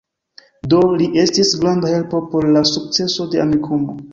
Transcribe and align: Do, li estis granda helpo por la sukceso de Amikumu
Do, 0.73 0.79
li 1.01 1.09
estis 1.25 1.51
granda 1.65 1.91
helpo 1.93 2.23
por 2.33 2.51
la 2.57 2.67
sukceso 2.71 3.29
de 3.37 3.45
Amikumu 3.45 4.01